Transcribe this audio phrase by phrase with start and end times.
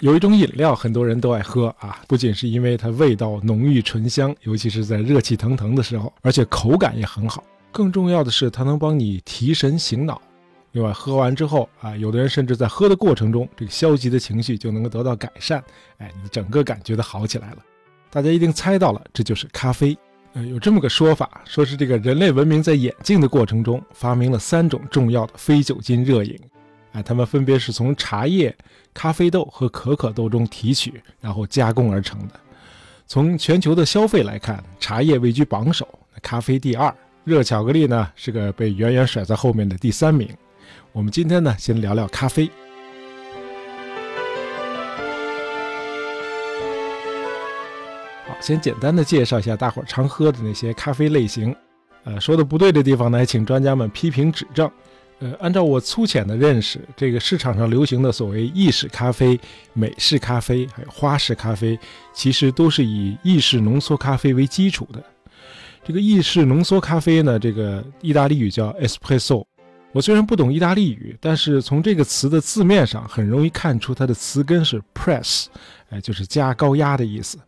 [0.00, 7.42] 有一种饮料，很多人都爱喝啊，不仅是因为它味道浓郁醇香，尤其是在热气腾腾的时候，而且口感也很好。
[7.72, 10.20] 更重要的是，它能帮你提神醒脑。
[10.72, 15.62] 另外，喝完之后啊，有的人甚至在喝的过程中，这个消极的情绪就能够得到改善，
[15.98, 17.58] 哎，你整个感觉都好起来了。
[18.10, 19.96] 大家一定猜到了，这就是咖啡。
[20.34, 26.38] 呃，有这么个说法，说是这个人类文明在演进的过程中，发明了三种重要的非酒精热饮。
[26.92, 28.54] 哎，它们分别是从茶叶、
[28.94, 32.34] 咖啡豆和可可豆中提取，然后加工而成的。
[33.06, 35.86] 从全球的消费来看，茶叶位居榜首，
[36.22, 40.28] 咖啡第二，热巧克力呢是个被远远甩在后面的第三名。
[40.92, 42.50] 我们今天呢，先聊聊咖啡。
[48.26, 51.54] 好，先简单的介绍一下大伙儿常喝的那些咖啡类型。
[52.04, 54.70] 呃，说的不对的地方呢，请专家们批评指正。
[55.20, 59.38] 呃，按照我粗浅的认识，这个市场上流行的所谓意式咖啡、
[59.72, 61.76] 美式咖啡，还有花式咖啡，
[62.12, 65.02] 其实都是以意式浓缩咖啡为基础的。
[65.84, 69.44] 这个意式浓缩咖啡呢，这个意大利语叫 espresso。
[69.90, 75.46] 我虽然不懂意大利语，但是从这个词的字面上，很容易看出它的词根是 press，
[75.88, 77.38] 哎，就是加高压的意思。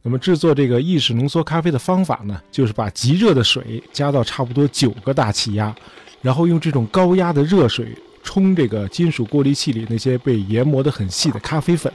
[0.00, 5.74] 那么制作这个意式浓缩咖啡的方法呢，就是把极热的水加到差不多九个大气压。
[6.20, 11.92] 然后用这种高压的热水冲这个金属过滤器里那些被研磨得很细的咖啡粉，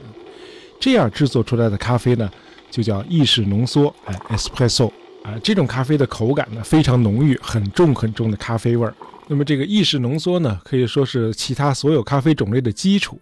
[0.80, 2.30] 这样制作出来的咖啡呢，
[2.70, 4.90] 就叫意式浓缩，哎，espresso，
[5.22, 8.94] 啊，这种咖啡的口感呢非常浓郁，很重很重的咖啡味儿。
[9.28, 13.18] 那么这个意式浓缩呢，可以说是其他所有咖啡种类的基础。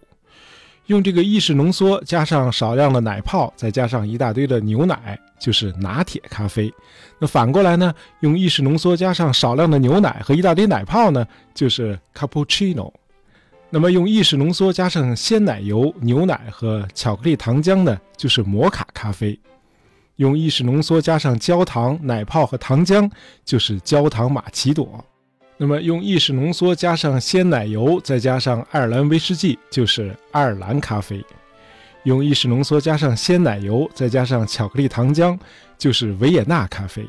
[0.87, 5.17] 用这个意式浓缩加上少量的奶泡，再加上一大堆的牛奶。
[5.39, 6.73] 就是拿铁咖啡，
[7.19, 7.93] 那反过来呢？
[8.21, 12.91] 用意式浓缩加上少量的牛奶和一大堆奶泡呢，就是 cappuccino。
[13.69, 19.37] 那么用意式浓缩加上鲜奶油、牛奶和巧克力糖浆呢，就是摩卡咖啡。
[20.17, 23.09] 用意式浓缩加上焦糖、奶泡和糖浆，
[23.43, 25.03] 就是焦糖玛奇朵。
[25.57, 31.23] 那么用意式浓缩加上鲜奶油，再加上爱尔兰威士忌，就是爱尔兰咖啡。
[32.03, 35.37] 用意式浓缩加上鲜奶油，再加上巧克力糖浆，
[35.77, 37.05] 就是维也纳咖啡。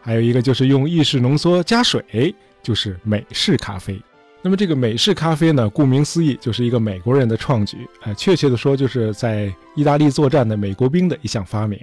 [0.00, 4.00] 还有一个就是用意式浓缩加水，就是美式咖啡。
[4.42, 7.86] 那么这个美式咖啡呢，顾名思义，就是一个美国人的创举。
[8.00, 11.78] 哎，确切的说，就是在意大利作战的美国兵的一项发明。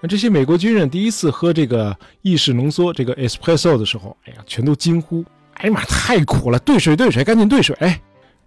[0.00, 6.58] 那这些美国军人第一次喝这个意式浓缩这个 espresso 的时候，哎呀，全都惊呼：“哎呀妈，太苦了！
[6.58, 7.76] 兑水，兑水，赶紧兑水！”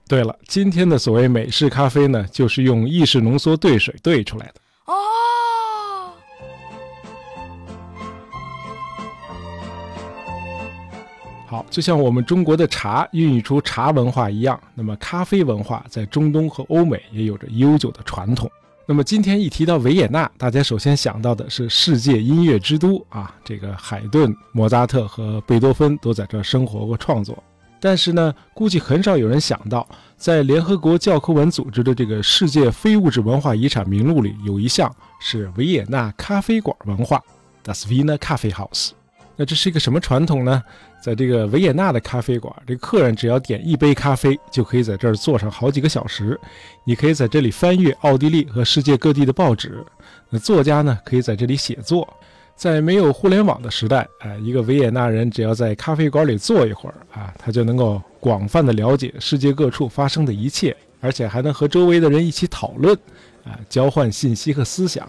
[0.10, 4.54] 对了，今天的所谓美式咖啡呢，就是用意式浓缩兑水兑出来的
[4.86, 4.96] 哦。
[11.46, 18.50] 好，就像我们中国的茶孕育出茶文化一样，那么咖啡文化在中东和欧美也有着悠久的传统。
[18.88, 27.44] 那么今天一提到维也纳，大家首先想到的是世界音乐之都啊，这个海顿、莫扎特和贝多芬都在这生活过、创作。
[27.80, 37.24] 但是呢，估计很少有人想到，在联合国教科文组织的这个世界非物质文化遗产名录里，有一项是维也纳咖啡馆文化
[37.64, 38.92] （Das Wiener Kaffeehaus）。
[39.38, 40.62] 那这是一个什么传统呢？
[41.02, 46.38] 在这个维也纳的咖啡馆，这个客人只要点一杯咖啡，就可以在这儿坐上好几个小时。
[46.84, 49.82] 你可以在这里翻阅奥地利和世界各地的报纸。
[50.30, 52.06] 那作家呢，可以在这里写作。
[52.60, 62.94] 在没有互联网的时代，哎，一个维也纳人只要在咖啡馆里坐一会儿啊，他就能够广泛的了解世界各处发生的一切，而且还能和周围的人一起讨论，
[63.46, 65.08] 啊，交换信息和思想。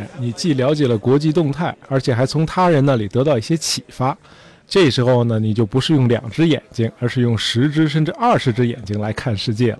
[0.00, 4.18] 哎，你既了解了国际动态，而且还从他人那里得到一些启发。
[4.66, 9.78] 这时候呢，你就不是用两只眼睛，而是用十只甚至二十只眼睛来看世界了。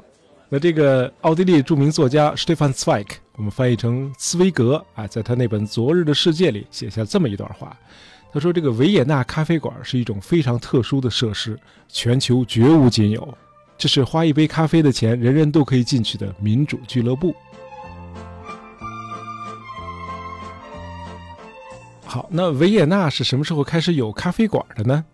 [0.48, 7.76] 那这个奥地利著名作家 Stefan Zweig，我们翻译成茨威格啊，在他那本《昨日的世界》里写下这么一段话。
[8.32, 11.58] 他说：“这个维也纳咖啡馆是一种非常特殊的设施，
[11.88, 13.36] 全球绝无仅有。
[13.76, 17.34] 这是花一杯咖啡的钱，人人都可以进去的民主俱乐部。”
[22.04, 25.04] 好，那维也纳是什么时候开始有咖啡馆的呢？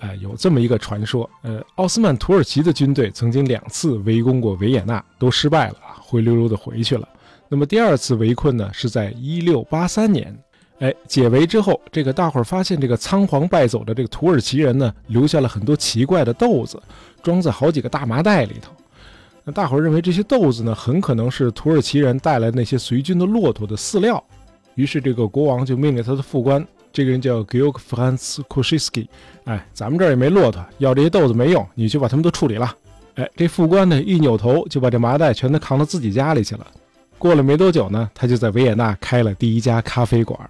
[0.00, 7.08] 哎，有这么一个传说，呃，奥斯曼土耳其的军队曾经两次围攻过维也纳，都失败了啊，灰溜溜的回去了。
[7.48, 10.36] 那么第二次围困呢，是在一六八三年，
[10.80, 16.80] 哎，解围之后，这个大伙儿发现这个仓皇败走的这个土耳其人呢，留下了很多奇怪的豆子，
[17.22, 18.72] 装在好几个大麻袋里头。
[19.44, 24.22] 那大伙儿认为这些豆子呢，很可能是土耳其人带来那些随军的骆驼的饲料，
[24.74, 26.66] 于是这个国王就命令他的副官。
[26.96, 29.06] 这个人叫 Georg Franz Koschiski，
[29.44, 32.74] 哎，咱们这儿也没骆驼，要这些豆子没用，你去把他们都处理了。
[33.16, 36.66] 哎，这副官呢一扭头就把这麻袋全都扛到自己家里去了。
[37.18, 40.40] 过了没多久呢，他就在维也纳开了第一家咖啡馆。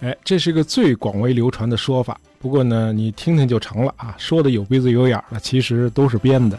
[0.00, 2.20] 哎，这是个最广为流传的说法。
[2.38, 6.58] 不过呢，你听听就成了啊，说的有鼻子有眼的，其实都是编的。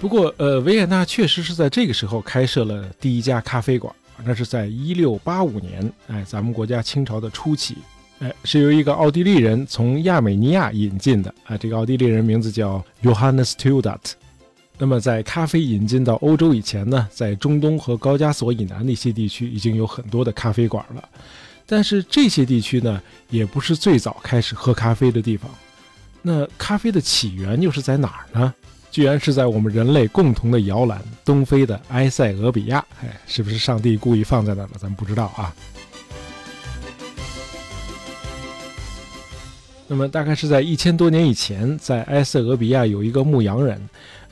[0.00, 3.92] 不过，呃，维也纳确实是在这个时候开设了第一家咖啡馆，
[4.24, 7.76] 那是在一六八五年，哎，咱们国家清朝的初期。
[8.20, 11.56] 哎，是由一个奥地利人从亚美尼亚引进的啊。
[11.58, 14.14] 这个奥地利人名字叫 Johannes t u d a t。
[14.78, 21.08] 那么，在咖啡引进到欧洲以前呢，在中东和高加索以南的一些地区已经有很多的咖啡馆了。
[21.66, 25.50] 但是这些地区呢，也不是最早开始喝咖啡的地方。
[26.22, 28.54] 那咖啡的起源又是在哪儿呢？
[28.96, 32.82] 居然是在我们人类共同的摇篮——东非的埃塞俄比亚。
[33.02, 34.70] 哎，是不是上帝故意放在那儿了？
[34.78, 35.54] 咱不知道啊。
[39.86, 43.78] 那么大概是在一千多年以前，在埃塞俄比亚有一个牧羊人，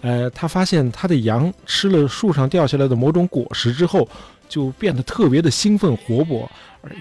[0.00, 4.08] 呃，他发现他的羊吃了树上掉下来的某种果实之后，
[4.48, 6.50] 就变得特别的兴奋活泼，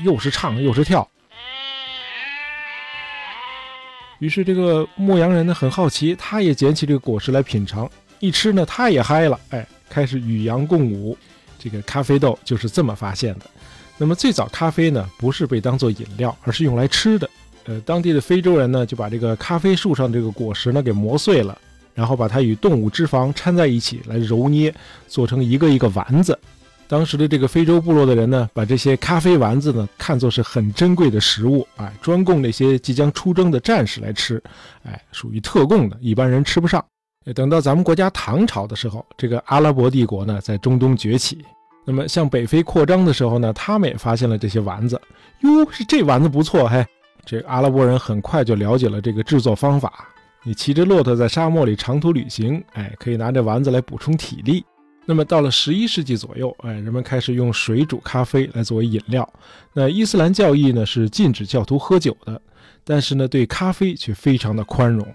[0.03, 1.09] 又是唱又是跳。
[4.19, 7.89] 于是这个牧羊人呢很好奇，他也捡起这个果实来品尝，
[8.19, 11.17] 一吃呢他也嗨了，哎，开始与羊共舞。
[11.59, 13.45] 这个咖啡豆就是这么发现的。
[13.97, 17.29] 那么最早咖啡呢不是被当做饮料，而是用来吃的。
[17.65, 21.57] 呃，当地的非洲人呢，就把这个咖啡树上这个果实呢给磨碎了，
[21.93, 24.73] 然后把它与动物脂肪掺在一起来揉捏，
[25.07, 26.37] 做成一个一个丸子。
[26.87, 34.41] 当时的这个非洲部落的人呢，把这些咖啡丸子呢看作是很珍贵的食物，哎，专供那些即将出征的战士来吃，
[34.83, 36.83] 哎，属于特供的，一般人吃不上。
[37.33, 41.43] 等到咱们国家唐朝的时候，这个阿拉伯帝国呢在中东崛起，
[41.85, 44.99] 那么向北非扩张的时候呢，他们也发现了这些丸子，
[45.39, 46.85] 哟，是这丸子不错，嘿。
[47.25, 50.09] 这阿拉伯人很快就了解了这个制作方法。
[50.43, 54.65] 你骑着骆驼在沙漠里长途旅行，哎，可以拿着丸子来补充体力。
[55.05, 59.27] 那么到了十一世纪左右，哎，人们开始用水煮咖啡来作为饮料。
[59.73, 62.41] 那伊斯兰教义呢是禁止教徒喝酒的，
[62.83, 65.05] 但是呢对咖啡却非常的宽容，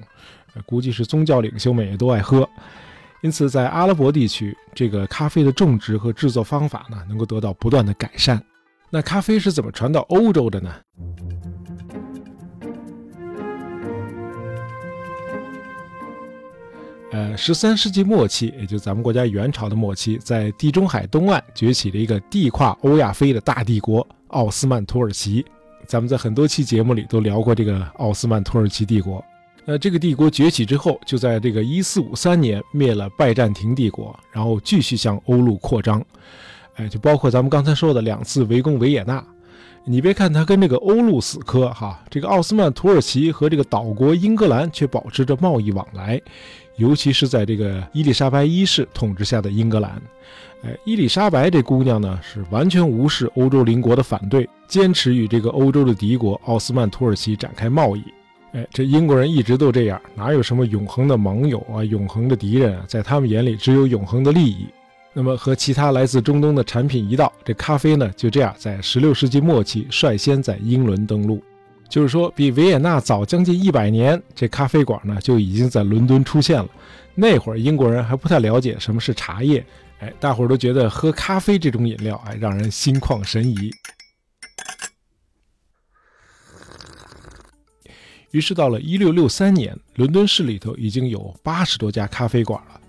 [0.66, 2.48] 估计是宗教领袖们也都爱喝。
[3.22, 8.40] 因此在阿拉伯地区，这个咖啡的种植和制作方法呢能够得到不断的改善。
[8.90, 10.74] 那咖啡是怎么传到欧洲的呢？
[17.18, 25.44] 呃，十三世纪末期，也就咱们国家元朝的末期，在地中海东岸崛起了一个地跨欧亚非的大帝国——奥斯曼土耳其。
[25.84, 29.24] 咱们在很多期节目里都聊过这个奥斯曼土耳其帝国。
[29.64, 36.00] 那这个帝国崛起之后，就在这个一四五三年灭了拜占庭帝国，然后继续向欧陆扩张。
[36.76, 39.24] 哎，就包括咱们刚才说的两次围攻维也纳。
[39.90, 46.20] 你别看他跟这个欧陆死磕哈，这个奥斯曼土耳其和这个岛国英格兰却保持着贸易往来。
[46.76, 50.00] 尤其是在这个伊丽莎白一世统治下的英格兰，
[50.62, 58.04] 哎，伊丽莎白这姑娘呢是完全无视欧洲邻国的反对，坚持与这个欧洲的敌国奥斯曼土耳其展开贸易。
[58.52, 62.84] 哎，这英国人一直都这样，哪有什么永恒的盟友啊，永恒的敌人啊？
[62.86, 64.66] 在他们眼里，只有永恒的利益。
[65.18, 71.42] 那么和其他来自中东的产品一道，这咖啡呢就这样在16世纪末期率先在英伦登陆。
[71.88, 76.68] 就是说，比维也纳早将近一百年，这咖啡馆呢就已经在伦敦出现了。
[77.16, 79.66] 那会儿英国人还不太了解什么是茶叶，
[79.98, 83.72] 哎，大伙儿都觉得喝咖啡这种饮料，哎，让人心旷神怡。
[88.30, 92.80] 于是到了一六六三年，伦敦市里头已经有八十多家咖啡馆了。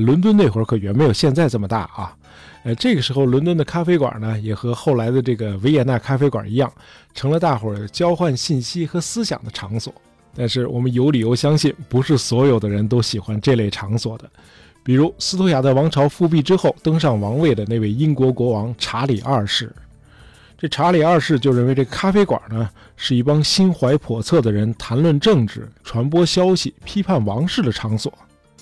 [0.00, 2.16] 伦敦那会儿可远没有现在这么大啊。
[2.62, 6.70] 呃，这个时候，伦敦的咖啡馆呢，也和后来的这个维也纳咖啡馆一样，
[7.14, 9.92] 成了大伙儿交换信息和思想的场所。
[10.36, 14.28] 但是，我们有理由相信，不是所有的人都喜欢这类场所的。
[14.82, 19.74] 比如，斯图亚特王朝复辟之后登上王位的那位英国国王查理二世，
[20.58, 28.12] 这查理二世就认为这咖啡馆呢，是一帮心怀叵测的人谈论政治、传播消息、批判王室的场所，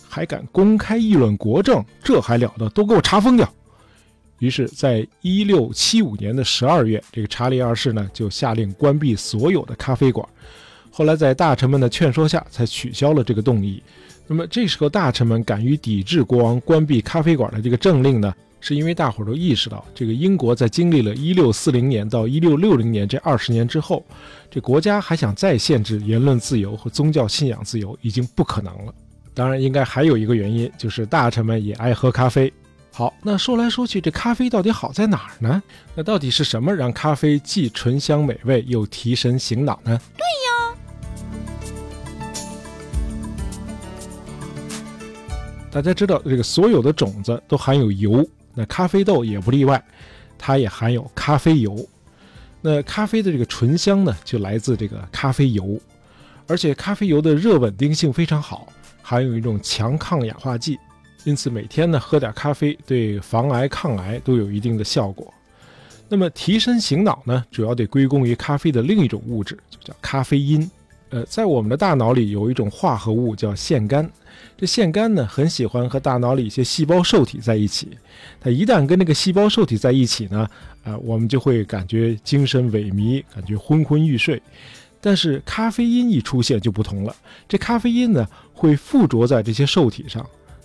[0.09, 2.69] 还敢公开议论国政，这还了得？
[2.71, 3.49] 都给我查封掉！
[4.39, 10.27] 于是，在一六七五年的十二月，这个查理二世呢就下令关闭所有的咖啡馆。
[10.91, 13.83] 后来，在大臣们的劝说下，才取消了这个动议。
[14.27, 24.05] 那么，这时候大臣们敢于抵制国王关闭咖啡馆的这个政令呢，是因为大伙儿都意识到，这个英国在经历了一六四零年到一六六零年这二十年之后，
[24.51, 28.95] 这国家还想再限制言论自由和宗教信仰自由已经不可能了。
[29.39, 32.53] 当然应该还有一个原因就是大臣们也爱喝咖啡。
[32.93, 35.63] 好那说来说去这咖啡到底好在哪儿呢？
[35.95, 39.97] 那到底是什么让咖啡既醇香美味又提神醒脑呢？
[40.17, 40.75] 对呀。
[45.71, 49.81] 大家知道这个所有的种子都含有油那咖啡豆也不例外
[50.37, 51.89] 它也含有咖啡油。
[52.61, 55.81] 那咖啡的这个醇香呢就来自这个咖啡油
[56.49, 58.73] 而且咖啡油的热稳定性非常好。
[59.09, 60.79] 含有一种强抗氧化剂，
[61.25, 65.33] 因此每天呢喝点咖啡对防癌抗癌都有一定的效果。
[66.11, 70.71] 那么提神醒脑呢，主要得归功于咖啡的另一种物质，就叫咖啡因。
[71.09, 74.07] 呃，在我们的大脑里有一种化合物叫腺苷，
[74.59, 77.89] 这腺苷呢很喜欢和大脑里一些细胞受体在一起，
[78.39, 80.47] 它一旦跟那个细胞受体在一起呢，
[80.85, 84.43] 啊，我们就会感觉精神萎靡，感觉昏昏欲睡。
[85.01, 87.15] 但是咖啡因一出现就不同了，
[87.49, 90.25] 这咖啡因呢会附着在这些受体上，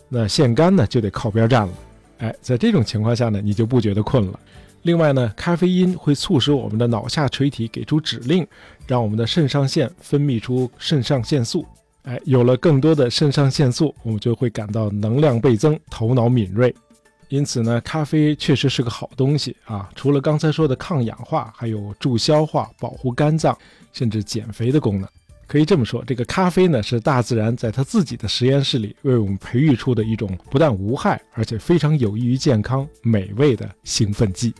[0.10, 1.74] 那腺苷呢就得靠边站了。
[2.20, 4.40] 哎，在这种情况下呢，你就不觉得困了。
[4.84, 8.46] 另外呢，咖啡因会促使我们的脑下垂体给出指令，
[8.86, 11.66] 让我们的肾上腺分泌出肾上腺素。
[12.04, 16.74] 哎，有了更多的肾上腺素，我们就会感到能量倍增，头脑敏锐。
[17.30, 19.90] 因此呢，咖啡确实是个好东西啊！
[19.96, 23.58] 除了刚才说的抗氧化，还有助消化、保护肝脏，
[23.94, 25.08] 甚至减肥的功能。
[25.48, 34.54] 可以这么说，这个咖啡呢，是大自然在它自己的实验室里为我们培育出的一种不但无害，而且非常有益于健康、美味的兴奋剂。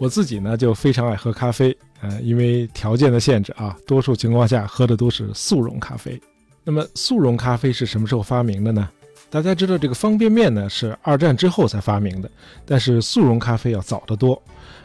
[0.00, 6.20] 我自己呢就非常爱喝咖啡，呃，因为条件的限制啊，多数情况下喝的都是速溶咖啡。
[6.62, 8.90] 那么速溶咖啡是什么时候发明的呢？
[9.34, 12.30] 大家知道这个方便面呢是二战之后才发明的，
[12.64, 14.40] 但是速溶咖啡要早得多。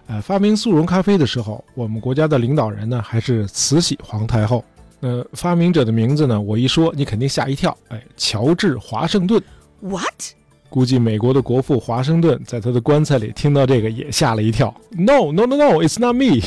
[0.08, 4.66] 呃，发明速溶咖啡的时候，我们国家的领导人呢还是慈禧皇太后。
[5.02, 9.40] 呃，发明者的名字呢，我一说你肯定吓一跳，哎，乔治华盛顿。
[9.82, 10.34] What？
[10.68, 14.74] 估计美国的国父华盛顿在他的棺材里听到这个也吓了一跳。
[14.90, 16.44] No no no no，it's not me。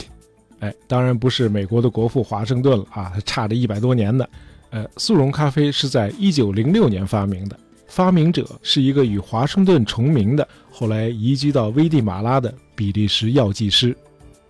[0.58, 4.26] 哎，当然不是美国的国父华盛顿了啊，他差着一百多年呢。
[4.70, 7.56] 呃，速溶咖啡是在一九零六年发明的，
[7.92, 13.94] 发明者是一个与华盛顿重名的，后来移居到危地马拉的比利时药剂师。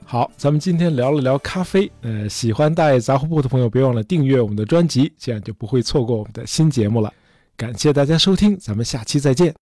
[0.04, 1.90] 好，咱们今天聊了聊咖啡。
[2.02, 7.12] 呃，喜欢大爷杂货铺的朋友，别忘了订阅我们的专辑，这样就不会错过我们的新节目了。
[7.56, 9.50] 感谢大家收听，咱们下期再见。